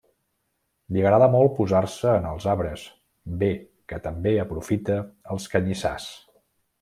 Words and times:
Li 0.95 1.01
agrada 1.03 1.27
molt 1.33 1.51
posar-se 1.57 2.15
en 2.21 2.25
els 2.31 2.47
arbres, 2.55 2.85
bé 3.43 3.51
que 3.93 3.99
també 4.07 4.33
aprofita 4.45 4.97
els 5.37 5.47
canyissars. 5.53 6.09